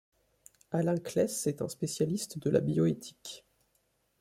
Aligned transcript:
Alain 0.71 0.97
Claeys 0.97 1.45
est 1.45 1.61
un 1.61 1.67
spécialiste 1.67 2.39
de 2.39 2.49
la 2.49 2.59
bioéthique. 2.59 3.45